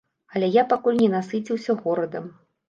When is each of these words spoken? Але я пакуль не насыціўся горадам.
Але 0.37 0.47
я 0.55 0.63
пакуль 0.71 0.97
не 1.01 1.09
насыціўся 1.17 1.77
горадам. 1.85 2.25